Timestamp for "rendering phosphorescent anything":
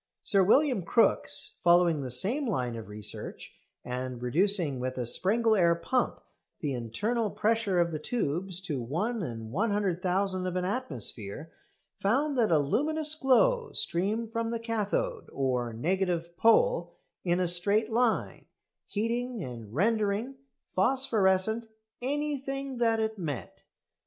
19.71-22.79